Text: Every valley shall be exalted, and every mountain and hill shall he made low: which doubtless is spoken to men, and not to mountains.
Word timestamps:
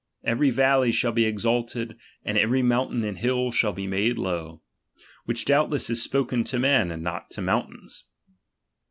Every 0.23 0.49
valley 0.49 0.91
shall 0.91 1.11
be 1.11 1.25
exalted, 1.25 1.95
and 2.25 2.35
every 2.35 2.63
mountain 2.63 3.03
and 3.03 3.19
hill 3.19 3.51
shall 3.51 3.75
he 3.75 3.85
made 3.85 4.17
low: 4.17 4.63
which 5.25 5.45
doubtless 5.45 5.91
is 5.91 6.01
spoken 6.01 6.43
to 6.45 6.57
men, 6.57 6.89
and 6.89 7.03
not 7.03 7.29
to 7.33 7.41
mountains. 7.43 8.05